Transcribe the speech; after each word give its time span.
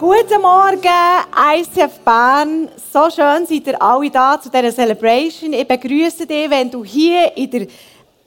Guten 0.00 0.40
Morgen, 0.40 0.80
ICF 1.36 1.98
Bern. 1.98 2.70
So 2.90 3.10
schön 3.10 3.44
seid 3.44 3.66
ihr 3.66 3.82
alle 3.82 4.10
da 4.10 4.40
zu 4.40 4.48
dieser 4.48 4.72
Celebration. 4.72 5.52
Ich 5.52 5.68
begrüße 5.68 6.26
dich, 6.26 6.48
wenn 6.48 6.70
du 6.70 6.82
hier 6.82 7.36
in 7.36 7.50
der 7.50 7.66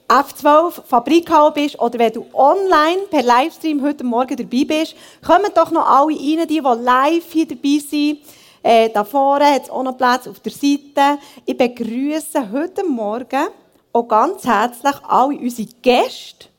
F12 0.07 0.83
Fabrikhalle 0.85 1.51
bist 1.51 1.79
oder 1.79 1.97
wenn 1.97 2.13
du 2.13 2.27
online 2.31 3.07
per 3.09 3.23
Livestream 3.23 3.81
heute 3.81 4.03
Morgen 4.03 4.37
dabei 4.37 4.65
bist. 4.65 4.95
Kommen 5.25 5.51
doch 5.55 5.71
noch 5.71 5.87
alle 5.87 6.15
rein, 6.15 6.47
die, 6.47 6.47
die 6.47 6.59
live 6.59 7.31
hier 7.31 7.47
dabei 7.47 7.79
sind. 7.79 8.19
Äh, 8.61 8.89
da 8.89 9.03
vorne 9.03 9.45
hat 9.45 9.63
es 9.63 9.69
auch 9.71 9.81
noch 9.81 9.97
Platz 9.97 10.27
auf 10.27 10.41
der 10.41 10.51
Seite. 10.51 11.19
Ich 11.43 11.57
begrüße 11.57 12.51
heute 12.51 12.83
Morgen 12.83 13.47
auch 13.91 14.07
ganz 14.07 14.45
herzlich 14.45 14.95
alle 15.07 15.39
unsere 15.39 15.67
Gäste. 15.81 16.52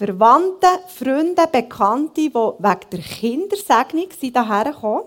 Verwandte, 0.00 0.66
Freunde, 0.86 1.46
Bekannte, 1.52 2.14
die 2.14 2.34
wegen 2.34 2.80
der 2.90 3.00
Kindersegnung 3.00 4.06
hierher 4.18 4.64
gekommen. 4.64 5.04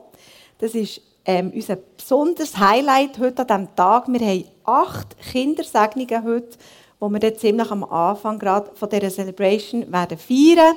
Das 0.59 0.75
ist 0.75 1.02
ähm, 1.25 1.52
unser 1.52 1.77
besonderes 1.77 2.55
Highlight 2.55 3.17
heute 3.17 3.41
an 3.41 3.47
diesem 3.47 3.75
Tag. 3.75 4.08
Wir 4.08 4.19
haben 4.19 4.45
acht 4.66 5.16
Kindersegnungen 5.31 6.23
heute, 6.23 6.58
die 7.02 7.09
wir 7.09 7.19
dann 7.19 7.36
ziemlich 7.38 7.71
am 7.71 7.83
Anfang 7.86 8.38
gerade 8.38 8.69
von 8.75 8.88
dieser 8.88 9.09
Celebration 9.09 9.91
werden 9.91 10.16
feiern. 10.16 10.75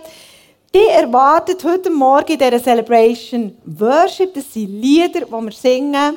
Die 0.75 0.87
erwartet 0.87 1.62
heute 1.62 1.91
Morgen 1.91 2.33
in 2.33 2.39
dieser 2.39 2.62
Celebration 2.62 3.55
Worship. 3.67 4.33
Das 4.33 4.50
sind 4.50 4.81
Lieder, 4.81 5.27
die 5.27 5.31
wir 5.31 5.53
singen. 5.53 6.17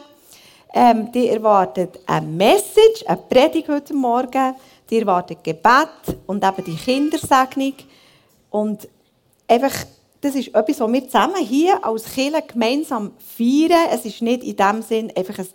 Ähm, 0.73 1.11
die 1.11 1.27
erwartet 1.27 1.99
eine 2.05 2.25
Message, 2.25 3.03
eine 3.05 3.17
Predigt 3.17 3.67
heute 3.67 3.93
Morgen. 3.93 4.55
Die 4.89 4.99
erwartet 4.99 5.43
Gebet 5.43 6.17
und 6.27 6.45
eben 6.45 6.63
die 6.63 6.77
Kindersegnung. 6.77 7.73
Und 8.49 8.87
einfach, 9.47 9.73
das 10.21 10.35
ist 10.35 10.49
etwas, 10.49 10.79
was 10.79 10.91
wir 10.91 11.05
zusammen 11.05 11.43
hier 11.43 11.83
als 11.85 12.05
Kirche 12.05 12.43
gemeinsam 12.47 13.11
feiern. 13.17 13.87
Es 13.91 14.05
ist 14.05 14.21
nicht 14.21 14.43
in 14.43 14.55
dem 14.55 14.81
Sinn 14.81 15.11
einfach 15.15 15.39
ein 15.39 15.47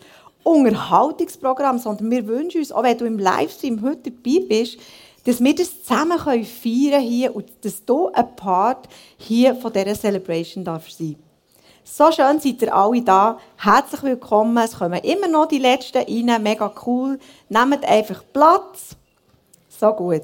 Unterhaltungsprogramm, 0.43 1.79
sondern 1.79 2.11
wir 2.11 2.27
wünschen 2.27 2.59
uns, 2.61 2.73
auch 2.73 2.83
wenn 2.83 2.99
du 2.99 3.05
im 3.05 3.19
Livestream 3.19 3.83
heute 3.83 4.11
dabei 4.11 4.45
bist, 4.47 4.79
dass 5.25 5.43
wir 5.43 5.55
das 5.55 5.83
zusammen 5.83 6.19
feiern 6.19 6.45
können 6.63 7.01
hier 7.01 7.35
und 7.35 7.47
dass 7.63 7.85
du 7.85 8.09
ein 8.09 8.37
Part 8.37 8.89
hier 9.17 9.55
von 9.55 9.73
dieser 9.73 9.95
Celebration 9.95 10.65
darf 10.65 10.91
sein 10.91 11.17
so 11.85 12.11
schön 12.11 12.41
seid 12.41 12.63
ihr 12.63 12.75
alle 12.75 13.03
da. 13.03 13.39
Herzlich 13.59 14.03
willkommen. 14.03 14.57
Es 14.57 14.79
kommen 14.79 15.01
immer 15.05 15.29
noch 15.29 15.47
die 15.47 15.59
Letzten 15.59 15.99
rein. 15.99 16.43
Mega 16.43 16.73
cool. 16.87 17.19
Nehmt 17.51 17.85
einfach 17.85 18.25
Platz. 18.33 18.97
So 19.69 19.93
gut. 19.93 20.23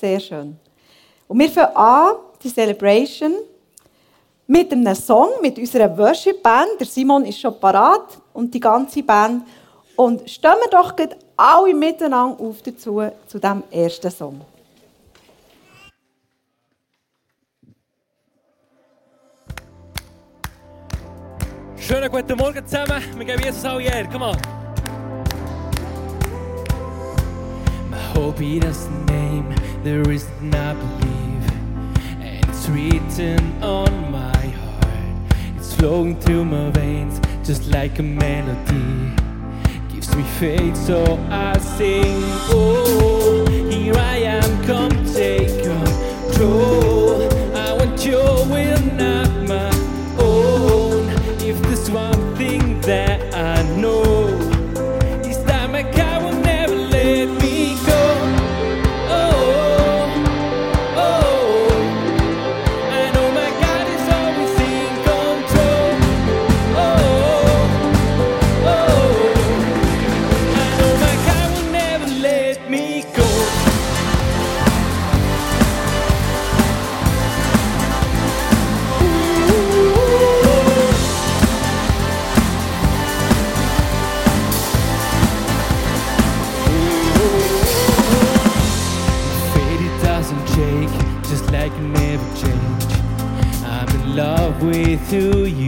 Sehr 0.00 0.20
schön. 0.20 0.58
Und 1.32 1.38
wir 1.38 1.48
fangen 1.48 1.74
an, 1.74 2.16
die 2.42 2.50
Celebration, 2.50 3.32
mit 4.46 4.70
einem 4.70 4.94
Song, 4.94 5.30
mit 5.40 5.58
unserer 5.58 5.96
Worship-Band. 5.96 6.78
Der 6.78 6.86
Simon 6.86 7.24
ist 7.24 7.40
schon 7.40 7.58
parat 7.58 8.18
und 8.34 8.52
die 8.52 8.60
ganze 8.60 9.02
Band. 9.02 9.46
Und 9.96 10.28
stehen 10.28 10.56
wir 10.60 10.68
doch 10.68 10.94
alle 11.34 11.74
miteinander 11.74 12.38
auf 12.38 12.60
dazu, 12.60 13.00
zu 13.26 13.38
diesem 13.38 13.62
ersten 13.70 14.10
Song. 14.10 14.42
Schönen 21.78 22.10
guten 22.12 22.36
Morgen 22.36 22.66
zusammen. 22.66 23.02
Wir 23.16 23.24
geben 23.24 23.42
Jesus 23.42 23.64
alle 23.64 23.84
Ehre. 23.84 24.06
Komm 24.12 24.20
on. 24.20 24.36
My 27.88 28.20
hope 28.20 28.38
he 28.38 28.60
name 29.06 29.54
the 29.82 30.02
reason 30.02 30.54
I 30.54 30.74
believe. 30.74 31.11
Written 32.72 33.62
on 33.62 34.10
my 34.10 34.46
heart. 34.46 35.34
It's 35.56 35.74
flowing 35.74 36.18
through 36.18 36.46
my 36.46 36.70
veins 36.70 37.20
just 37.44 37.70
like 37.70 37.98
a 37.98 38.02
melody. 38.02 39.12
Gives 39.92 40.16
me 40.16 40.22
faith, 40.40 40.76
so 40.76 41.04
I 41.30 41.58
sing. 41.58 42.22
Oh, 42.48 43.46
here 43.70 43.94
I 43.94 44.16
am, 44.16 44.64
come 44.64 45.04
take 45.12 45.62
control. 45.62 46.91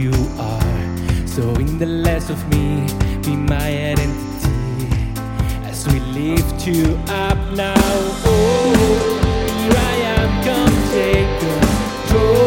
You 0.05 0.29
are. 0.37 0.87
So 1.25 1.43
in 1.63 1.79
the 1.79 1.89
less 2.05 2.29
of 2.29 2.39
me, 2.53 2.85
be 3.25 3.35
my 3.35 3.69
identity. 3.93 4.89
As 5.69 5.87
we 5.87 5.99
lift 6.19 6.67
you 6.67 6.83
up 7.25 7.39
now. 7.55 7.73
Oh, 8.31 8.73
here 9.61 9.77
I 9.91 9.95
am, 10.17 10.29
come 10.47 10.75
take 10.93 11.31
control. 11.45 12.44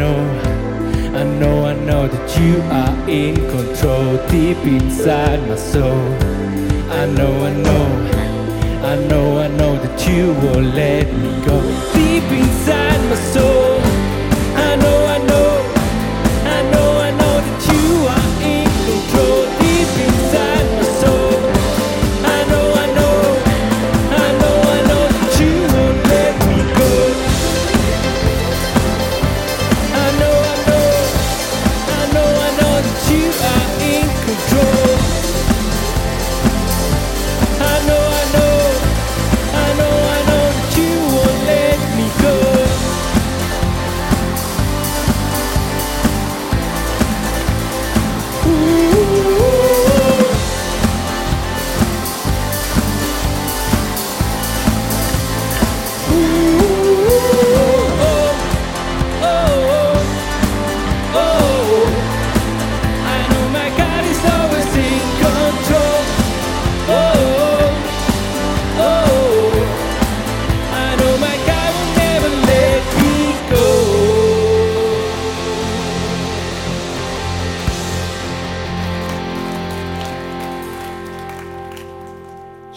Know, 0.00 0.16
I 1.14 1.22
know, 1.22 1.22
I 1.22 1.24
know, 1.24 1.66
I 1.66 1.74
know 1.74 2.08
that 2.08 2.28
you 2.40 2.54
are 2.80 2.96
in 3.08 3.34
control. 3.54 4.16
Deep 4.28 4.58
inside 4.64 5.40
my 5.48 5.56
soul. 5.56 6.02
I 7.00 7.06
know, 7.16 7.32
I 7.48 7.52
know, 7.66 7.86
I 8.92 8.94
know, 9.08 9.26
I 9.38 9.48
know 9.58 9.72
that 9.84 9.98
you 10.08 10.32
will 10.42 10.66
let 10.82 11.06
me 11.22 11.30
go. 11.44 11.56
Deep 11.94 12.28
inside 12.40 13.00
my 13.10 13.16
soul. 13.32 13.59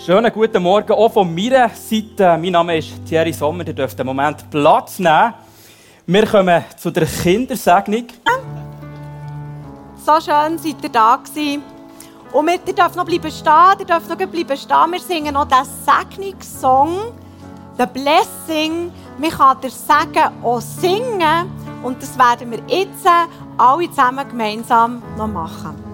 Schönen 0.06 0.34
guten 0.34 0.62
Morgen 0.62 0.92
auch 0.92 1.14
von 1.14 1.34
meiner 1.34 1.70
Seite. 1.70 2.38
Mein 2.38 2.52
Name 2.52 2.78
ist 2.78 3.06
Thierry 3.06 3.32
Sommer. 3.32 3.66
Ihr 3.66 3.74
dürft 3.74 3.98
einen 4.02 4.08
Moment 4.08 4.50
Platz 4.50 5.00
nehmen. 5.00 5.34
Wir 6.06 6.26
kommen 6.26 6.62
zu 6.76 6.92
der 6.92 7.06
Kindersegnung. 7.06 8.08
So 10.06 10.12
schön 10.20 10.58
seid 10.58 10.84
ihr 10.84 10.90
da 10.90 11.16
gewesen. 11.16 11.64
Und 12.34 12.48
wir, 12.48 12.60
ihr 12.68 12.74
dürft 12.74 12.98
noch 12.98 13.06
bleiben 13.06 13.32
stehen, 13.32 13.80
ihr 13.80 13.86
dürft 13.86 14.10
noch 14.10 14.18
bleiben 14.18 14.58
stehen. 14.58 14.92
Wir 14.92 15.00
singen 15.00 15.34
noch 15.36 15.48
den 15.48 15.64
Segnungssong, 15.86 17.14
«The 17.78 17.86
Blessing». 17.86 18.92
Wir 19.20 19.30
kann 19.30 19.62
den 19.62 19.70
Segen 19.70 20.44
auch 20.44 20.60
singen. 20.60 21.50
Und 21.82 22.04
das 22.04 22.20
werden 22.20 22.52
wir 22.52 22.60
jetzt 22.68 23.08
alle 23.58 23.90
zusammen 23.90 24.28
gemeinsam 24.28 25.02
noch 25.18 25.28
machen. 25.28 25.93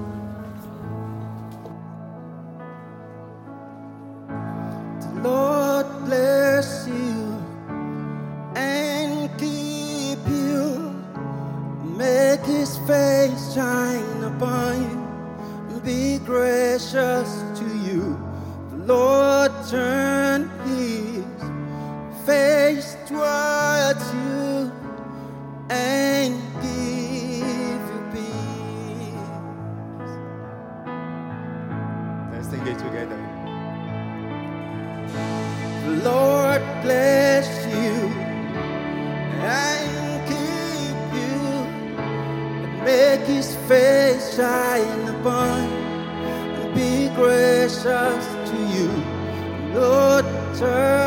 Lord 5.23 5.87
bless 6.05 6.87
you 6.87 7.43
and 8.55 9.29
keep 9.37 10.19
you. 10.27 11.03
Make 11.97 12.41
his 12.41 12.77
face 12.87 13.53
shine 13.53 14.23
upon 14.23 14.89
you 14.89 15.09
be 15.83 16.19
gracious 16.19 17.43
to 17.57 17.65
you. 17.87 18.19
The 18.71 18.77
Lord 18.93 19.51
turn 19.69 20.49
his 20.65 21.25
face 22.25 22.95
towards 23.07 24.13
you 24.13 24.71
and 25.69 26.48
shine 44.39 45.05
upon 45.09 45.67
and 46.23 46.73
be 46.73 47.13
gracious 47.13 48.25
to 48.49 48.57
you. 48.73 48.89
Lord, 49.73 50.23
turn 50.55 50.98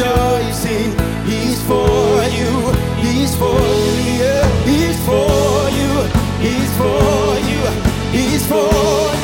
rejoicing. 0.00 0.92
He's 1.26 1.62
for 1.62 2.24
you, 2.36 2.72
he's 3.02 3.34
for 3.36 3.60
you, 4.16 4.32
he's 4.64 4.98
for 5.06 5.70
you, 5.70 5.90
he's 6.40 6.76
for 6.76 7.38
you, 7.48 7.60
he's 8.12 8.46
for 8.46 9.14
you, 9.14 9.19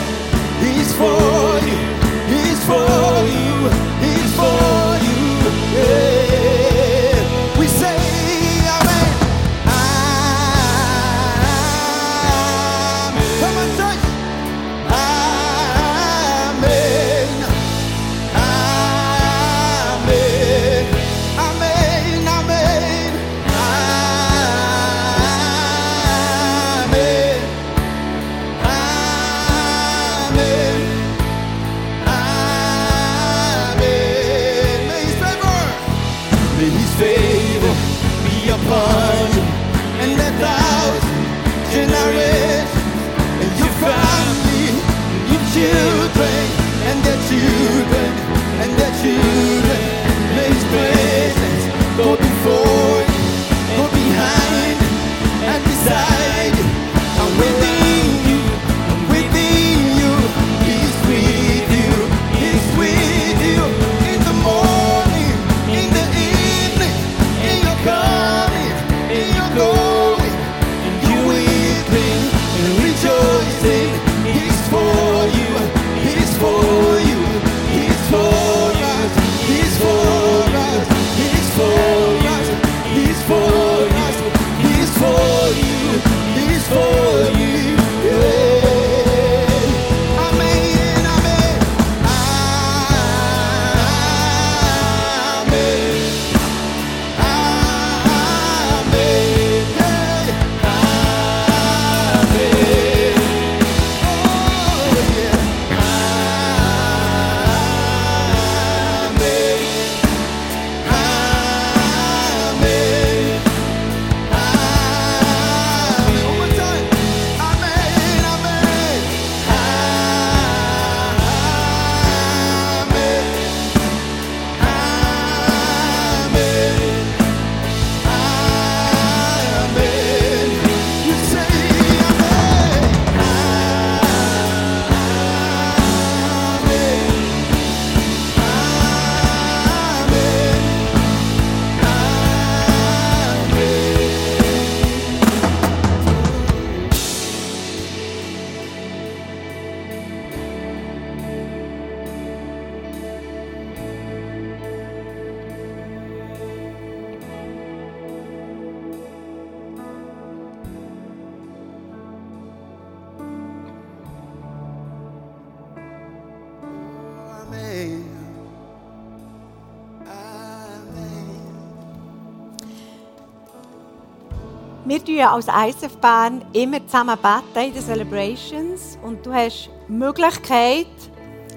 Wir 174.88 175.04
tun 175.04 175.18
als 175.18 175.48
ISF 175.48 175.96
Bern 175.96 176.44
immer 176.52 176.78
zusammen 176.86 177.18
beten 177.20 177.66
in 177.66 177.74
den 177.74 177.82
Celebrations 177.82 178.96
und 179.02 179.26
du 179.26 179.32
hast 179.32 179.68
die 179.88 179.92
Möglichkeit, 179.92 180.86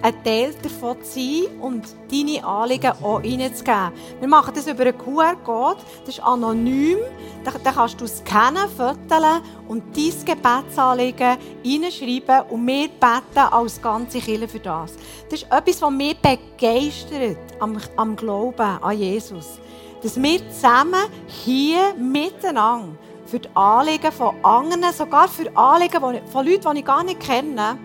ein 0.01 0.23
Teil 0.23 0.55
davon 0.63 0.97
zu 1.03 1.11
sein 1.11 1.61
und 1.61 1.83
deine 2.11 2.43
Anliegen 2.43 2.91
auch 3.03 3.19
reinzugeben. 3.19 3.91
Wir 4.19 4.27
machen 4.27 4.55
das 4.55 4.65
über 4.65 4.81
einen 4.81 4.97
QR-Code, 4.97 5.79
das 6.07 6.15
ist 6.15 6.23
anonym, 6.23 6.97
da, 7.43 7.51
da 7.63 7.71
kannst 7.71 8.01
du 8.01 8.07
scannen, 8.07 8.67
fotografieren 8.67 9.43
und 9.67 9.83
dein 9.95 10.25
Gebetsanliegen 10.25 11.37
reinschreiben 11.63 12.49
und 12.49 12.65
wir 12.65 12.87
beten 12.87 13.37
als 13.51 13.79
ganze 13.79 14.21
Kirche 14.21 14.47
für 14.47 14.59
das. 14.59 14.95
Das 15.29 15.43
ist 15.43 15.51
etwas, 15.51 15.83
was 15.83 15.91
mich 15.91 16.17
begeistert 16.17 17.37
am, 17.59 17.77
am 17.95 18.15
Glauben 18.15 18.59
an 18.59 18.97
Jesus. 18.97 19.59
Dass 20.01 20.19
wir 20.19 20.39
zusammen 20.49 21.03
hier 21.27 21.93
miteinander 21.95 22.97
für 23.29 23.39
die 23.39 23.49
Anliegen 23.53 24.11
von 24.11 24.35
anderen, 24.43 24.91
sogar 24.93 25.27
für 25.27 25.55
Anliegen 25.55 26.01
von 26.31 26.45
Leuten, 26.45 26.73
die 26.73 26.79
ich 26.79 26.85
gar 26.85 27.03
nicht 27.03 27.19
kenne, 27.19 27.77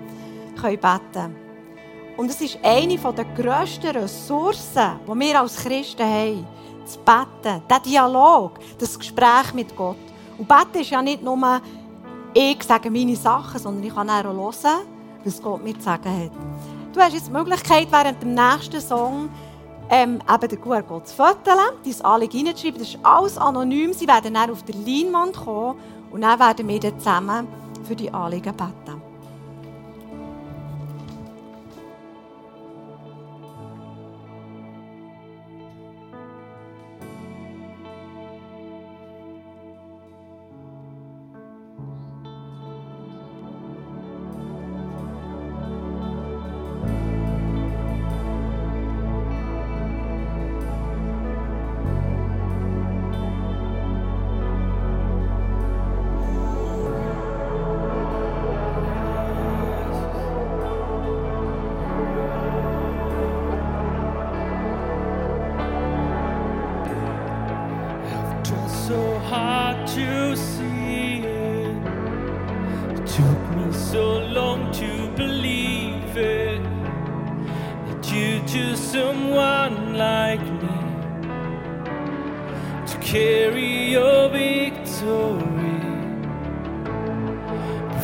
können 0.61 0.81
beten 0.81 1.37
Und 2.17 2.31
es 2.31 2.41
ist 2.41 2.59
eine 2.63 2.97
der 2.97 3.25
grössten 3.37 3.91
Ressourcen, 3.97 5.01
die 5.07 5.21
wir 5.21 5.41
als 5.41 5.57
Christen 5.57 6.03
haben. 6.03 6.47
Das 6.85 6.97
Beten, 6.97 7.63
der 7.69 7.81
Dialog, 7.81 8.59
das 8.79 8.99
Gespräch 8.99 9.53
mit 9.55 9.77
Gott. 9.77 9.97
Und 10.39 10.49
Beten 10.49 10.81
ist 10.81 10.91
ja 10.91 11.03
nicht 11.03 11.23
nur, 11.23 11.61
ich 12.33 12.63
sage 12.63 12.91
meine 12.91 13.17
Sachen, 13.17 13.61
sondern 13.61 13.85
ich 13.85 13.95
kann 13.95 14.11
auch 14.11 14.25
hören, 14.25 14.87
was 15.25 15.43
Gott 15.43 15.63
mir 15.63 15.75
zu 15.75 15.83
sagen 15.83 16.25
hat. 16.25 16.33
Du 16.93 17.01
hast 17.01 17.15
jetzt 17.15 17.27
die 17.27 17.33
Möglichkeit, 17.33 17.89
während 17.91 18.23
dem 18.23 18.35
nächsten 18.35 18.81
Song 18.81 19.29
ähm, 19.91 20.21
eben 20.33 20.49
den 20.49 20.61
QR-Code 20.61 21.05
zu 21.05 21.15
fotografieren, 21.15 21.75
dein 21.85 22.05
Anliegen 22.05 22.47
reinzuschreiben. 22.47 22.79
Das 22.81 22.89
ist 22.89 22.99
alles 23.03 23.39
anonym. 23.39 23.93
Sie 23.93 24.07
werden 24.07 24.35
dann 24.35 24.51
auf 24.51 24.63
der 24.65 24.75
Leinwand 24.75 25.37
kommen 25.37 25.79
und 26.11 26.23
dann 26.23 26.39
werden 26.39 26.69
wir 26.69 26.81
dann 26.81 26.99
zusammen 26.99 27.49
für 27.85 27.97
die 27.97 28.13
Anliegen 28.13 28.57
beten. 28.57 29.04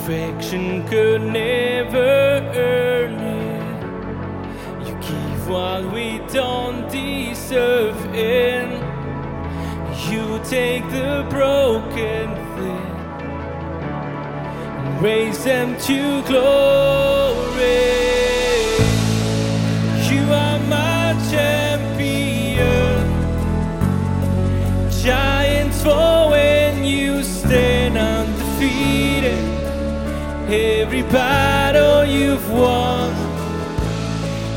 Perfection 0.01 0.89
could 0.89 1.21
never 1.21 1.99
earn 2.57 3.21
it. 3.21 4.89
You 4.89 4.95
give 4.95 5.49
what 5.49 5.93
we 5.93 6.21
don't 6.33 6.91
deserve 6.91 8.03
in. 8.15 8.71
You 10.11 10.41
take 10.49 10.89
the 10.89 11.27
broken 11.29 12.35
thing 12.57 12.91
and 14.87 15.03
raise 15.03 15.45
them 15.45 15.79
to 15.83 16.23
glory. 16.27 17.10
Battle 31.13 32.05
you've 32.05 32.51
won. 32.51 33.11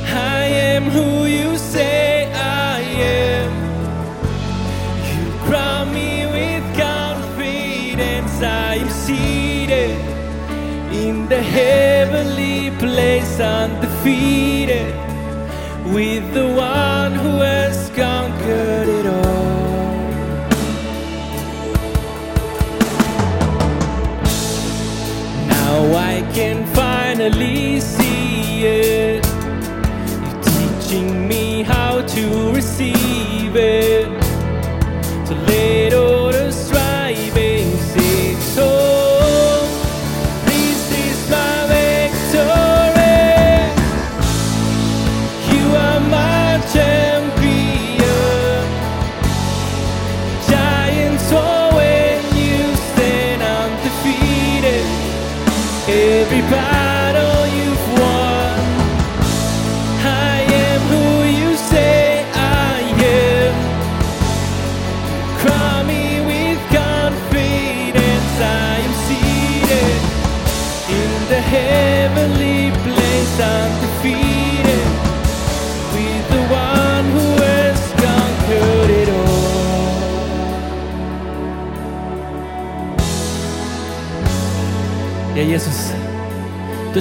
I 0.05 0.45
am 0.45 0.83
who 0.83 1.25
you 1.25 1.57
say 1.57 2.31
I 2.33 2.79
am. 2.81 3.51
You 5.09 5.31
crown 5.47 5.93
me 5.93 6.25
with 6.27 6.63
confidence. 6.77 8.41
I 8.41 8.75
am 8.75 8.89
seated 8.89 9.97
in 10.93 11.27
the 11.27 11.41
heavenly 11.41 12.71
place, 12.77 13.39
undefeated, 13.39 14.93
with 15.93 16.33
the 16.33 16.47
one 16.53 17.13
who 17.13 17.39
has 17.39 17.72
can 26.33 26.65
finally 26.73 27.79
see 27.79 28.65
it. 28.65 29.25
You're 30.23 30.41
teaching 30.41 31.27
me 31.27 31.61
how 31.61 32.01
to 32.01 32.51
receive 32.51 33.55
it 33.55 33.92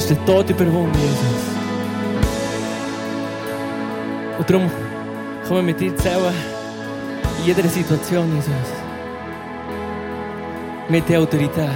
hast 0.03 0.11
den 0.11 0.27
Tod 0.27 0.51
überwunden, 0.51 0.99
Jesus. 0.99 1.43
Und 4.39 4.51
darum 4.51 4.71
kommen 5.47 5.61
wir 5.61 5.63
mit 5.63 5.81
dir 5.81 5.97
zusammen 5.97 6.35
in 7.39 7.47
jeder 7.47 7.69
Situation, 7.69 8.35
Jesus. 8.35 8.53
Mit 10.89 11.09
der 11.09 11.21
Autorität. 11.21 11.69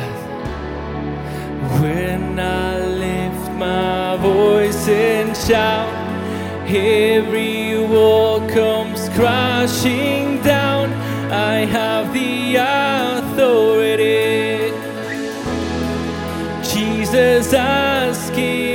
When 1.81 2.39
I 2.39 2.79
lift 2.99 3.53
my 3.57 4.17
voice 4.21 4.89
and 4.89 5.37
shout, 5.37 5.89
every 6.67 7.79
wall 7.79 8.41
comes 8.49 9.09
crashing 9.17 10.43
down. 10.43 10.91
I 11.31 11.65
have 11.67 12.13
the 12.13 12.57
authority. 12.57 13.57
Jesus 17.07 17.55
asking. 17.55 18.66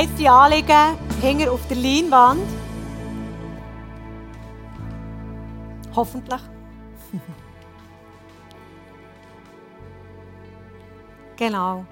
Jetzt 0.00 0.18
die 0.18 0.26
Anliegen 0.26 0.96
hinter 1.20 1.52
auf 1.52 1.60
der 1.68 1.76
Leinwand. 1.76 2.40
Hoffentlich. 5.94 6.40
genau. 11.36 11.84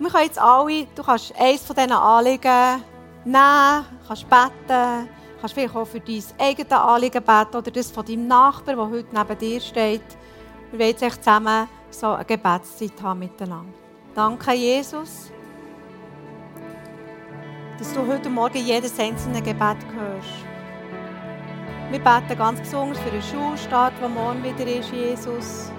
Wir 0.00 0.10
können 0.10 0.24
jetzt 0.24 0.40
alle, 0.40 0.86
du 0.96 1.04
kannst 1.04 1.32
eines 1.38 1.62
von 1.62 1.76
diesen 1.76 1.92
Anliegen 1.92 2.82
nehmen, 3.24 3.84
kannst 4.08 4.28
beten, 4.28 5.08
kannst 5.40 5.54
vielleicht 5.54 5.76
auch 5.76 5.86
für 5.86 6.00
dein 6.00 6.24
eigenes 6.38 6.72
Anliegen 6.72 7.22
beten 7.22 7.56
oder 7.56 7.70
das 7.70 7.92
von 7.92 8.04
deinem 8.04 8.26
Nachbar, 8.26 8.74
der 8.74 8.90
heute 8.90 9.14
neben 9.14 9.38
dir 9.38 9.60
steht. 9.60 10.02
Wir 10.72 10.80
wollen 10.80 10.96
jetzt 10.98 11.22
zusammen 11.22 11.68
so 11.90 12.08
eine 12.08 12.24
Gebetszeit 12.24 13.00
haben 13.00 13.20
miteinander. 13.20 13.72
Danke, 14.12 14.54
Jesus, 14.54 15.30
dass 17.78 17.92
du 17.92 18.06
heute 18.06 18.30
Morgen 18.30 18.58
jedes 18.58 18.98
einzelne 18.98 19.42
Gebet 19.42 19.76
hörst. 19.96 20.44
Wir 21.90 21.98
beten 21.98 22.38
ganz 22.38 22.60
besonders 22.60 22.98
für 23.00 23.10
den 23.10 23.22
Schulstart, 23.22 23.92
der 24.00 24.08
morgen 24.08 24.42
wieder 24.42 24.66
ist, 24.66 24.92
Jesus. 24.92 25.72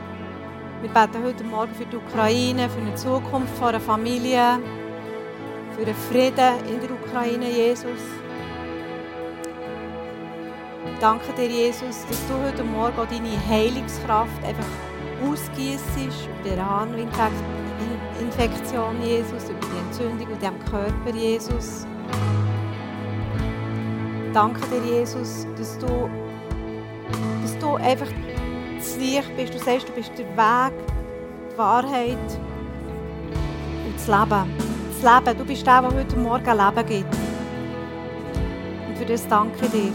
Wir 0.81 0.89
beten 0.89 1.23
heute 1.23 1.43
Morgen 1.43 1.73
für 1.73 1.85
die 1.85 1.95
Ukraine, 1.95 2.69
für 2.69 2.81
eine 2.81 2.95
Zukunft 2.95 3.55
von 3.57 3.69
einer 3.69 3.79
Familie, 3.79 4.59
für 5.77 5.85
den 5.85 5.95
Frieden 5.95 6.53
in 6.67 6.81
der 6.81 6.91
Ukraine, 6.91 7.49
Jesus. 7.49 8.01
Danke 10.99 11.33
dir, 11.33 11.47
Jesus, 11.47 12.05
dass 12.07 12.27
du 12.27 12.33
heute 12.45 12.63
Morgen 12.63 12.95
deine 13.09 13.47
Heilungskraft 13.49 14.43
einfach 14.43 14.65
ausgießt 15.29 15.85
über 15.97 16.49
die 16.49 17.64
Harninfektion, 18.15 19.01
Jesus, 19.03 19.49
über 19.49 19.59
die 19.59 19.77
Entzündung 19.87 20.29
in 20.29 20.39
diesem 20.39 20.65
Körper, 20.65 21.17
Jesus. 21.17 21.85
Danke 24.33 24.61
dir, 24.67 24.99
Jesus, 24.99 25.45
dass 25.57 25.77
du, 25.77 26.09
dass 27.41 27.57
du 27.59 27.75
einfach 27.75 28.07
das 28.77 28.97
Licht 28.97 29.35
bist. 29.35 29.53
Du 29.53 29.59
sagst, 29.59 29.89
du 29.89 29.93
bist 29.93 30.11
der 30.17 30.25
Weg, 30.25 30.73
die 31.51 31.57
Wahrheit 31.57 32.17
und 33.85 33.95
das 33.95 34.07
Leben. 34.07 34.53
Das 35.01 35.25
Leben, 35.25 35.37
du 35.37 35.45
bist 35.45 35.65
der, 35.65 35.81
der 35.81 35.93
heute 35.93 36.17
Morgen 36.17 36.45
Leben 36.45 36.85
gibt. 36.87 37.15
Und 38.87 38.97
für 38.97 39.05
das 39.05 39.27
danke 39.27 39.67
dir. 39.69 39.91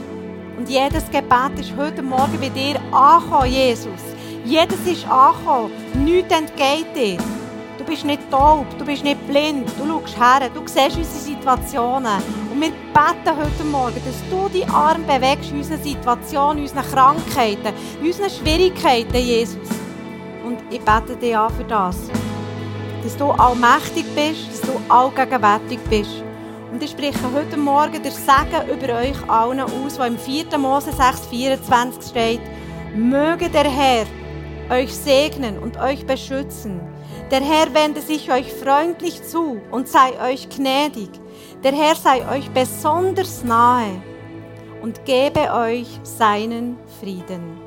Und 0.59 0.69
jedes 0.69 1.11
Gebet 1.11 1.59
ist 1.59 1.75
heute 1.77 2.03
Morgen 2.03 2.39
bei 2.39 2.51
dir 2.51 2.79
angekommen, 2.93 3.51
Jesus. 3.51 4.01
Jedes 4.45 4.87
ist 4.87 5.07
angekommen. 5.09 5.71
Nichts 6.05 6.35
entgeht 6.35 6.95
dir. 6.95 7.40
Du 7.81 7.87
bist 7.87 8.05
nicht 8.05 8.31
taub, 8.31 8.67
du 8.79 8.85
bist 8.85 9.03
nicht 9.03 9.27
blind. 9.27 9.67
Du 9.79 9.89
schaust 9.89 10.21
her, 10.21 10.51
du 10.53 10.61
siehst 10.67 10.99
unsere 10.99 11.07
Situationen. 11.07 12.23
Und 12.53 12.61
wir 12.61 12.69
beten 12.69 13.39
heute 13.39 13.65
Morgen, 13.65 13.95
dass 14.05 14.23
du 14.29 14.51
die 14.51 14.67
Arme 14.67 15.03
bewegst 15.05 15.51
in 15.51 15.57
unseren 15.57 15.83
Situationen, 15.83 16.59
in 16.59 16.65
unseren 16.65 16.85
Krankheiten, 16.85 17.73
in 17.99 18.07
unseren 18.09 18.29
Schwierigkeiten, 18.29 19.17
Jesus. 19.17 19.71
Und 20.45 20.59
ich 20.69 20.83
bete 20.83 21.17
dich 21.17 21.35
an 21.35 21.51
für 21.55 21.65
das. 21.65 21.97
Dass 23.03 23.17
du 23.17 23.31
allmächtig 23.31 24.05
bist, 24.15 24.51
dass 24.53 24.61
du 24.61 24.79
allgegenwärtig 24.93 25.79
bist. 25.89 26.23
Und 26.71 26.83
ich 26.83 26.91
spreche 26.91 27.33
heute 27.35 27.57
Morgen 27.57 28.03
der 28.03 28.13
Segen 28.13 28.69
über 28.71 28.97
euch 28.97 29.31
allen 29.31 29.61
aus, 29.61 29.99
wo 29.99 30.03
im 30.03 30.19
4. 30.19 30.59
Mose 30.59 30.91
6,24 30.91 32.11
steht. 32.11 32.43
Möge 32.95 33.49
der 33.49 33.65
Herr 33.71 34.05
euch 34.69 34.95
segnen 34.95 35.59
und 35.59 35.79
euch 35.79 36.05
beschützen. 36.07 36.90
Der 37.31 37.41
Herr 37.41 37.73
wende 37.73 38.01
sich 38.01 38.33
euch 38.33 38.53
freundlich 38.53 39.23
zu 39.23 39.61
und 39.71 39.87
sei 39.87 40.21
euch 40.21 40.49
gnädig. 40.49 41.11
Der 41.63 41.71
Herr 41.73 41.95
sei 41.95 42.29
euch 42.29 42.51
besonders 42.51 43.45
nahe 43.45 44.03
und 44.83 45.05
gebe 45.05 45.53
euch 45.53 45.87
seinen 46.03 46.77
Frieden. 46.99 47.61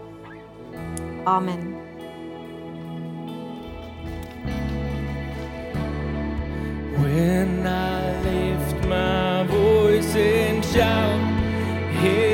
Amen. 1.23 1.77
When 6.97 7.65
I 7.65 8.11
lift 8.23 8.85
my 8.87 9.45
voice 9.47 10.15
and 10.15 10.63
shout, 10.65 11.33
every 12.03 12.32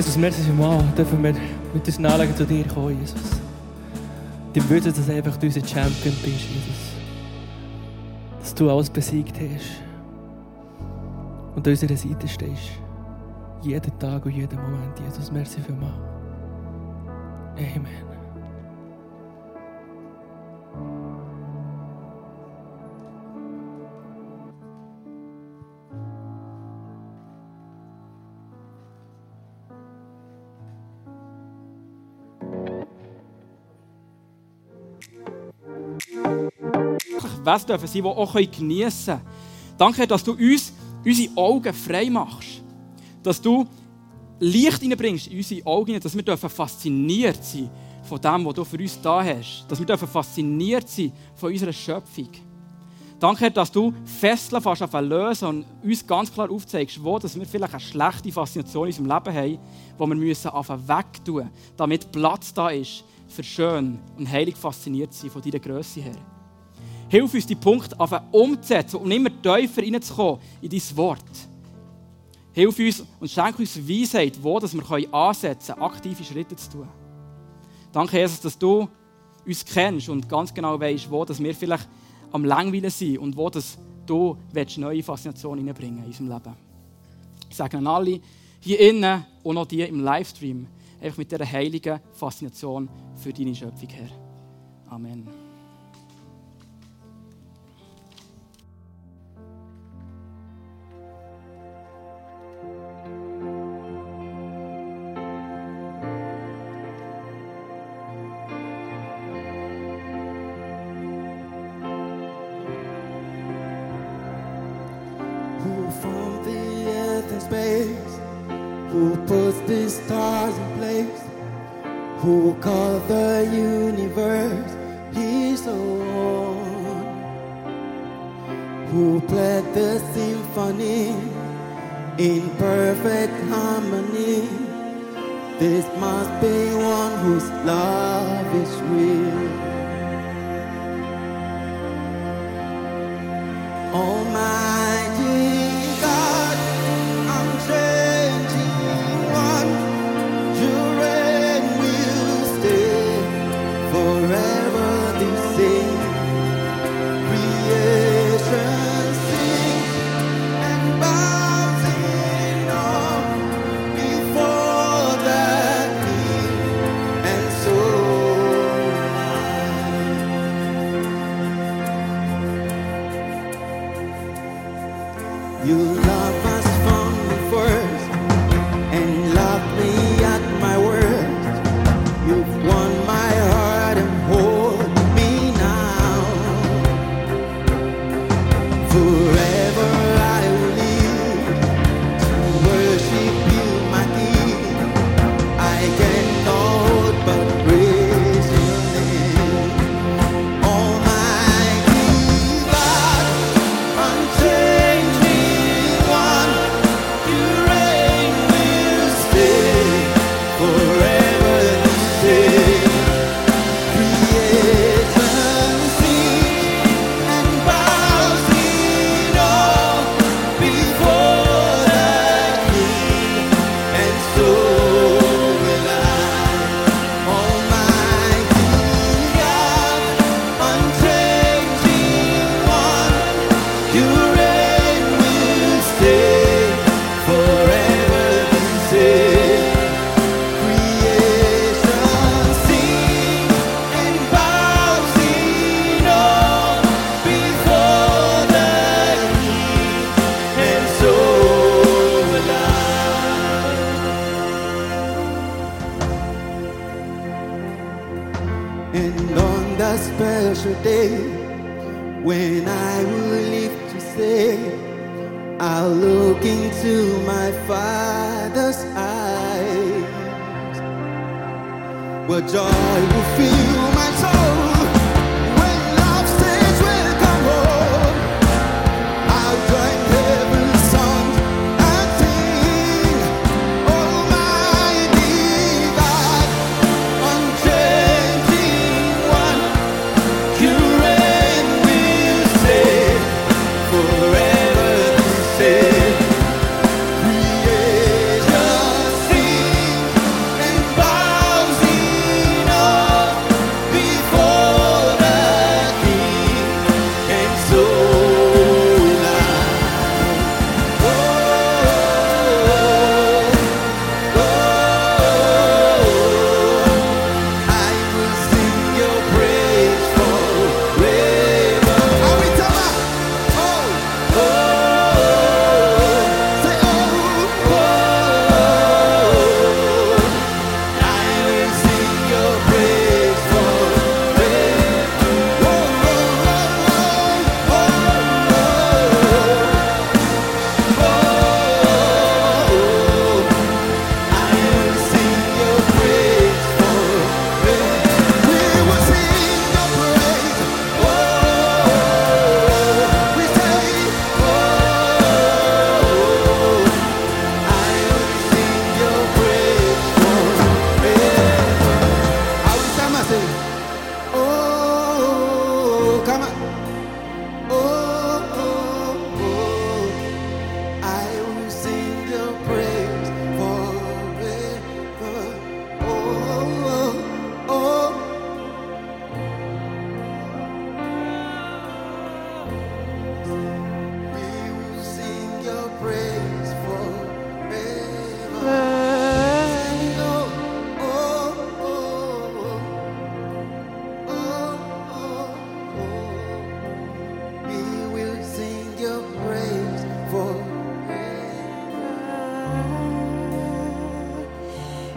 Jesus, 0.00 0.16
merci 0.16 0.40
vielmals, 0.40 0.94
dürfen 0.94 1.22
wir 1.22 1.34
mit 1.74 1.86
unseren 1.86 2.06
Anliegen 2.06 2.34
zu 2.34 2.46
dir 2.46 2.66
kommen, 2.66 2.98
Jesus. 2.98 3.20
Die 4.54 4.70
wissen, 4.70 4.94
dass 4.94 5.06
du 5.06 5.12
einfach 5.12 5.36
unser 5.42 5.60
Champion 5.60 6.14
bist, 6.22 6.24
Jesus. 6.24 6.94
Dass 8.38 8.54
du 8.54 8.70
alles 8.70 8.88
besiegt 8.88 9.36
hast 9.38 9.82
und 11.54 11.66
an 11.66 11.70
unserer 11.70 11.96
Seite 11.98 12.26
stehst. 12.26 12.70
Jeden 13.60 13.98
Tag 13.98 14.24
und 14.24 14.32
jeden 14.32 14.58
Moment, 14.58 14.98
Jesus, 15.06 15.30
merci 15.30 15.60
vielmals. 15.60 15.92
Amen. 17.58 18.09
Wesen 37.44 37.66
dürfen 37.66 37.86
sein, 37.86 38.02
die 38.02 38.08
auch 38.08 38.34
geniessen 38.34 39.14
können. 39.14 39.26
Danke, 39.78 40.06
dass 40.06 40.22
du 40.22 40.32
uns 40.32 40.72
unsere 41.04 41.36
Augen 41.36 41.72
frei 41.72 42.10
machst. 42.10 42.62
Dass 43.22 43.40
du 43.40 43.66
Licht 44.38 44.80
hineinbringst 44.80 45.28
in 45.28 45.38
unsere 45.38 45.66
Augen, 45.66 46.00
dass 46.00 46.14
wir 46.14 46.22
dürfen 46.22 46.48
fasziniert 46.48 47.44
sein 47.44 47.70
von 48.04 48.20
dem, 48.20 48.44
was 48.44 48.54
du 48.54 48.64
für 48.64 48.78
uns 48.78 49.00
da 49.00 49.22
hast. 49.22 49.66
Dass 49.68 49.78
wir 49.78 49.86
dürfen 49.86 50.08
fasziniert 50.08 50.88
sein 50.88 51.12
von 51.34 51.52
unserer 51.52 51.72
Schöpfung. 51.72 52.28
Danke, 53.18 53.50
dass 53.50 53.70
du 53.70 53.92
Fesseln 54.04 54.62
fast 54.62 54.82
auf 54.82 54.98
lösen 54.98 55.46
und 55.46 55.66
uns 55.82 56.06
ganz 56.06 56.32
klar 56.32 56.50
aufzeigst, 56.50 57.04
wo 57.04 57.18
dass 57.18 57.38
wir 57.38 57.44
vielleicht 57.44 57.74
eine 57.74 57.80
schlechte 57.80 58.32
Faszination 58.32 58.88
in 58.88 58.96
unserem 58.96 59.06
Leben 59.06 59.36
haben, 59.36 59.58
die 59.98 60.06
wir 60.06 60.16
müssen 60.16 60.48
anfangen 60.48 60.88
wegtun, 60.88 61.50
damit 61.76 62.10
Platz 62.10 62.54
da 62.54 62.70
ist 62.70 63.04
für 63.28 63.42
schön 63.42 63.98
und 64.16 64.30
heilig 64.30 64.56
fasziniert 64.56 65.12
sein 65.12 65.28
von 65.28 65.42
deiner 65.42 65.58
Größe 65.58 66.00
her. 66.00 66.39
Hilf 67.10 67.34
uns, 67.34 67.46
die 67.46 67.56
Punkte 67.56 67.96
umzusetzen 68.30 68.96
und 68.96 69.10
immer 69.10 69.30
tiefer 69.42 69.82
reinzukommen 69.82 70.40
in 70.62 70.70
dein 70.70 70.96
Wort. 70.96 71.24
Hilf 72.52 72.78
uns 72.78 73.04
und 73.18 73.28
schenk 73.28 73.58
uns 73.58 73.76
Weisheit, 73.76 74.40
wo 74.40 74.60
dass 74.60 74.74
wir 74.74 75.14
ansetzen 75.14 75.74
können, 75.74 75.82
aktive 75.82 76.22
Schritte 76.22 76.54
zu 76.54 76.70
tun. 76.70 76.88
Danke, 77.92 78.16
Jesus, 78.16 78.40
dass 78.40 78.56
du 78.56 78.88
uns 79.44 79.64
kennst 79.64 80.08
und 80.08 80.28
ganz 80.28 80.54
genau 80.54 80.78
weißt, 80.78 81.10
wo 81.10 81.24
dass 81.24 81.42
wir 81.42 81.52
vielleicht 81.52 81.88
am 82.30 82.44
Langweilen 82.44 82.90
sind 82.90 83.18
und 83.18 83.36
wo 83.36 83.50
das 83.50 83.76
du 84.06 84.36
neue 84.76 85.02
Faszination 85.02 85.58
hineinbringen 85.58 85.98
in 85.98 86.04
unserem 86.04 86.28
Leben. 86.28 86.54
Ich 87.48 87.56
sage 87.56 87.76
an 87.76 87.88
alle 87.88 88.20
hier 88.60 88.78
innen 88.78 89.24
und 89.42 89.58
auch 89.58 89.66
die 89.66 89.82
im 89.82 89.98
Livestream, 89.98 90.68
einfach 91.02 91.18
mit 91.18 91.32
dieser 91.32 91.50
heiligen 91.50 91.98
Faszination 92.12 92.88
für 93.16 93.32
deine 93.32 93.54
Schöpfung, 93.54 93.88
Herr. 93.88 94.10
Amen. 94.90 95.26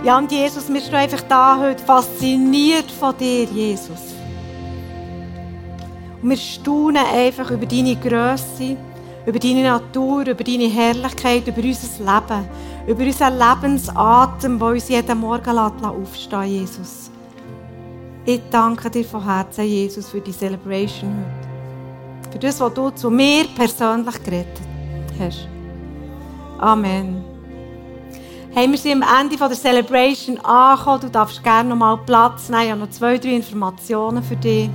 Ja, 0.04 0.18
und 0.18 0.30
Jesus, 0.30 0.68
wir 0.68 0.82
stehen 0.82 0.96
einfach 0.96 1.22
da 1.22 1.58
heute 1.58 1.82
fasziniert 1.82 2.92
von 2.92 3.16
dir, 3.18 3.46
Jesus. 3.46 4.13
Und 6.22 6.30
wir 6.30 6.36
staunen 6.36 7.06
einfach 7.06 7.50
über 7.50 7.66
deine 7.66 7.96
Größe, 7.96 8.76
über 9.26 9.39
deine 9.39 9.63
Natur, 9.63 10.28
über 10.28 10.44
deine 10.44 10.68
Herrlichkeit, 10.68 11.48
über 11.48 11.62
unser 11.62 12.00
Leben, 12.00 12.48
über 12.86 13.04
unseren 13.06 13.39
Lebensatem, 13.39 14.60
der 14.60 14.68
uns 14.68 14.89
jeden 14.89 15.18
Morgen 15.20 15.58
aufstehen 15.58 16.44
Jesus. 16.44 17.10
Ich 18.26 18.42
danke 18.52 18.89
dir 18.89 19.06
von 19.06 19.24
Herzen, 19.24 19.66
Jesus, 19.66 20.10
für 20.10 20.20
die 20.20 20.34
Celebration 20.34 21.13
heute. 21.13 22.30
Für 22.32 22.39
das, 22.39 22.60
was 22.60 22.74
du 22.74 22.89
zu 22.89 23.10
mir 23.10 23.46
persönlich 23.56 24.22
gerettet 24.22 24.62
hast. 25.18 25.48
Amen. 26.60 27.33
Hey, 28.56 28.70
wir 28.70 28.78
sind 28.78 29.02
am 29.02 29.22
Ende 29.22 29.36
der 29.36 29.58
Celebration 29.58 30.38
angekommen. 30.42 31.02
Du 31.02 31.10
darfst 31.10 31.44
gerne 31.44 31.70
noch 31.70 31.76
mal 31.76 31.98
Platz 31.98 32.50
nehmen. 32.50 32.63
Ich 32.63 32.70
habe 32.70 32.82
noch 32.82 32.89
zwei, 32.92 33.18
drei 33.18 33.30
Informationen 33.30 34.22
für 34.22 34.36
dich. 34.36 34.70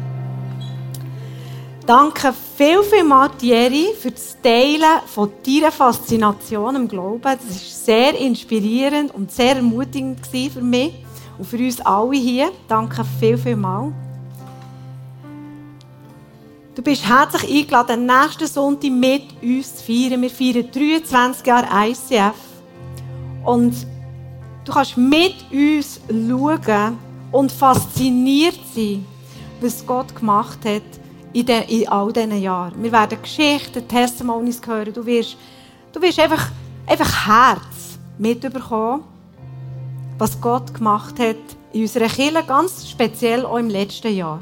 Danke 1.86 2.34
viel, 2.56 2.82
viel 2.82 3.04
mal, 3.04 3.28
Thierry, 3.38 3.94
für 3.96 4.10
das 4.10 4.36
Teilen 4.42 4.82
von 5.06 5.30
deiner 5.46 5.70
Faszination 5.70 6.74
im 6.74 6.88
Glauben. 6.88 7.22
Das 7.22 7.38
war 7.38 7.50
sehr 7.50 8.18
inspirierend 8.18 9.14
und 9.14 9.30
sehr 9.30 9.54
ermutigend 9.54 10.26
für 10.26 10.60
mich 10.60 10.94
und 11.38 11.46
für 11.46 11.58
uns 11.58 11.80
alle 11.80 12.16
hier. 12.16 12.50
Danke 12.66 13.04
viel, 13.20 13.38
viel 13.38 13.54
mal. 13.54 13.92
Du 16.74 16.82
bist 16.82 17.08
herzlich 17.08 17.62
eingeladen, 17.62 18.06
nächsten 18.06 18.48
Sonntag 18.48 18.90
mit 18.90 19.40
uns 19.40 19.76
zu 19.76 19.84
feiern. 19.84 20.20
Wir 20.20 20.30
feiern 20.30 20.68
23 20.72 21.46
Jahre 21.46 21.90
ICF. 21.90 22.47
Und 23.44 23.74
du 24.64 24.72
kannst 24.72 24.96
mit 24.96 25.34
uns 25.52 26.00
schauen 26.08 26.98
und 27.32 27.52
fasziniert 27.52 28.58
sein, 28.74 29.04
was 29.60 29.84
Gott 29.86 30.14
gemacht 30.14 30.58
hat 30.64 30.82
in, 31.32 31.46
de, 31.46 31.64
in 31.68 31.88
all 31.88 32.12
diesen 32.12 32.40
Jahren. 32.40 32.82
Wir 32.82 32.92
werden 32.92 33.20
Geschichten, 33.20 33.86
Testimonies 33.86 34.60
hören. 34.66 34.92
Du 34.92 35.04
wirst, 35.04 35.36
du 35.92 36.00
wirst 36.00 36.18
einfach, 36.18 36.50
einfach 36.86 37.26
Herz 37.26 37.98
mitbekommen, 38.18 39.04
was 40.18 40.40
Gott 40.40 40.74
gemacht 40.74 41.18
hat 41.18 41.36
in 41.72 41.82
unserer 41.82 42.08
Kirche, 42.08 42.42
ganz 42.46 42.88
speziell 42.88 43.44
auch 43.44 43.58
im 43.58 43.68
letzten 43.68 44.14
Jahr. 44.14 44.40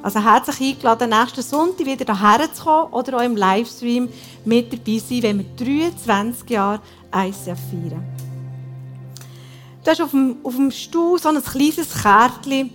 Also 0.00 0.22
herzlich 0.22 0.74
eingeladen, 0.74 1.10
nächsten 1.10 1.42
Sonntag 1.42 1.84
wieder 1.84 2.18
hierher 2.18 2.52
zu 2.52 2.62
kommen 2.62 2.92
oder 2.92 3.16
auch 3.16 3.22
im 3.22 3.36
Livestream 3.36 4.08
mit 4.44 4.72
dabei 4.72 4.98
sein, 4.98 5.22
wenn 5.22 5.38
wir 5.38 5.90
23 5.90 6.50
Jahre 6.50 6.80
ICF 7.12 7.58
feiern. 7.70 8.04
Du 9.82 9.90
hast 9.90 10.00
auf 10.00 10.10
dem, 10.10 10.36
auf 10.44 10.54
dem 10.54 10.70
Stuhl 10.70 11.18
so 11.18 11.28
ein 11.28 11.42
kleines 11.42 12.00
Kärtchen. 12.00 12.70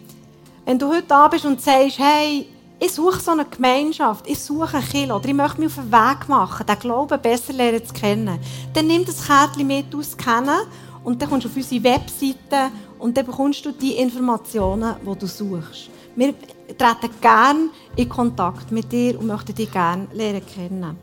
Wenn 0.65 0.79
du 0.79 0.89
heute 0.89 1.03
da 1.07 1.27
bist 1.29 1.45
und 1.45 1.61
sagst, 1.61 1.99
hey, 1.99 2.47
ich 2.79 2.91
suche 2.91 3.21
so 3.21 3.31
eine 3.31 3.45
Gemeinschaft, 3.45 4.27
ich 4.27 4.39
suche 4.39 4.77
ein 4.77 4.83
Kind 4.83 5.11
oder 5.11 5.25
ich 5.25 5.33
möchte 5.33 5.61
mich 5.61 5.67
auf 5.67 5.75
den 5.75 5.91
Weg 5.91 6.27
machen, 6.27 6.65
den 6.65 6.79
Glauben 6.79 7.21
besser 7.21 7.53
lernen 7.53 7.85
zu 7.85 7.93
kennen, 7.93 8.39
dann 8.73 8.87
nimm 8.87 9.05
das 9.05 9.25
Kärtchen 9.25 9.67
mit 9.67 9.95
aus 9.95 10.17
Kennen 10.17 10.59
und 11.05 11.21
dann 11.21 11.29
kommst 11.29 11.45
du 11.45 11.49
auf 11.49 11.55
unsere 11.55 11.83
Webseite 11.83 12.71
und 12.99 13.15
dann 13.15 13.25
bekommst 13.25 13.65
du 13.65 13.71
die 13.71 13.93
Informationen, 13.93 14.95
die 15.01 15.19
du 15.19 15.27
suchst. 15.27 15.89
Wir 16.15 16.33
treten 16.77 17.09
gerne 17.21 17.69
in 17.95 18.09
Kontakt 18.09 18.71
mit 18.71 18.91
dir 18.91 19.19
und 19.19 19.27
möchten 19.27 19.55
dich 19.55 19.71
gerne 19.71 20.07
lernen 20.13 20.45
kennen. 20.45 20.97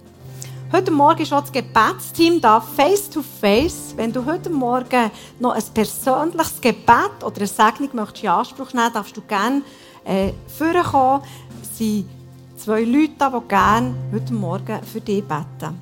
Heute 0.72 0.92
Morgen 0.92 1.22
ist 1.22 1.32
auch 1.32 1.40
das 1.40 1.50
Gebetsteam 1.50 2.40
da, 2.40 2.60
face 2.60 3.10
to 3.10 3.22
face. 3.22 3.92
Wenn 3.96 4.12
du 4.12 4.24
heute 4.24 4.50
Morgen 4.50 5.10
noch 5.40 5.52
ein 5.52 5.64
persönliches 5.74 6.60
Gebet 6.60 7.24
oder 7.24 7.38
eine 7.38 7.46
Segnung 7.48 7.88
möchtest 7.92 8.22
in 8.22 8.30
Anspruch 8.30 8.72
nehmen, 8.72 8.92
darfst 8.92 9.16
du 9.16 9.20
gerne 9.22 9.62
äh, 10.04 10.32
vorkommen. 10.46 11.22
Es 11.60 11.76
sind 11.76 12.08
zwei 12.56 12.84
Leute 12.84 13.14
da, 13.18 13.30
die 13.30 13.48
gerne 13.48 13.94
heute 14.12 14.32
Morgen 14.32 14.80
für 14.84 15.00
dich 15.00 15.24
beten. 15.24 15.80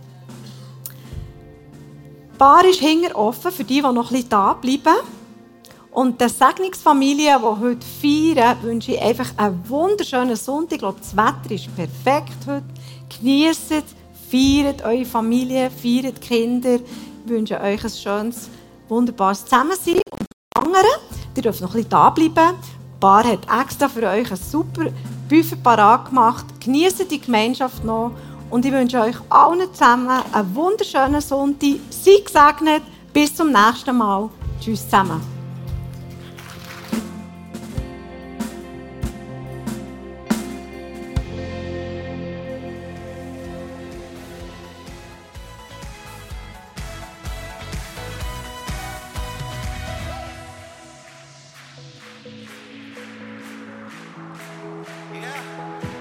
Die 2.32 2.38
Bar 2.38 2.64
ist 2.64 2.80
hinter 2.80 3.14
offen 3.14 3.52
für 3.52 3.64
die, 3.64 3.82
die 3.82 3.82
noch 3.82 4.10
ein 4.10 4.14
bisschen 4.14 4.28
da 4.30 4.54
bleiben. 4.54 4.96
Und 5.92 6.20
der 6.20 6.28
Segnungsfamilie, 6.28 7.38
die 7.38 7.44
heute 7.44 7.86
feiern, 8.00 8.56
wünsche 8.62 8.92
ich 8.92 9.00
einfach 9.00 9.30
einen 9.36 9.68
wunderschönen 9.68 10.36
Sonntag. 10.36 10.72
Ich 10.74 10.78
glaube, 10.78 11.00
das 11.00 11.16
Wetter 11.16 11.50
ist 11.50 11.74
perfekt 11.74 12.46
heute. 12.46 12.64
Genießt 13.18 13.84
feiert 14.30 14.82
eure 14.84 15.04
Familie, 15.04 15.70
feiert 15.70 16.22
die 16.22 16.28
Kinder. 16.28 16.74
Ich 16.74 17.30
wünsche 17.30 17.60
euch 17.60 17.82
ein 17.82 17.90
schönes, 17.90 18.48
wunderbares 18.88 19.44
Zusammensein. 19.44 20.00
Und 20.10 20.26
die 20.28 20.60
anderen, 20.60 21.00
ihr 21.36 21.42
dürft 21.42 21.60
noch 21.60 21.70
ein 21.70 21.74
bisschen 21.74 21.90
da 21.90 22.10
bleiben. 22.10 22.56
Die 22.60 23.00
Bar 23.00 23.24
hat 23.24 23.46
extra 23.60 23.88
für 23.88 24.06
euch 24.08 24.30
ein 24.30 24.36
super 24.36 24.86
Buffet 25.28 25.62
parat 25.62 26.06
gemacht. 26.06 26.46
Genießt 26.62 27.10
die 27.10 27.20
Gemeinschaft 27.20 27.84
noch. 27.84 28.12
Und 28.50 28.64
ich 28.64 28.72
wünsche 28.72 29.00
euch 29.00 29.16
allen 29.28 29.72
zusammen 29.72 30.22
einen 30.32 30.54
wunderschönen 30.54 31.20
Sonntag. 31.20 31.76
Seid 31.90 32.24
gesegnet. 32.24 32.82
Bis 33.12 33.34
zum 33.34 33.52
nächsten 33.52 33.96
Mal. 33.96 34.28
Tschüss 34.60 34.84
zusammen. 34.84 35.37